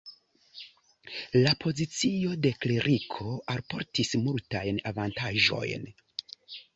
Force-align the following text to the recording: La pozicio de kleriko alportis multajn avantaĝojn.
La 1.41 1.49
pozicio 1.65 2.31
de 2.45 2.51
kleriko 2.65 3.27
alportis 3.57 4.13
multajn 4.23 4.81
avantaĝojn. 4.93 5.87